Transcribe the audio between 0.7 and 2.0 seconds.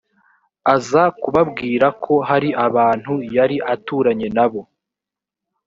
aza kubabwira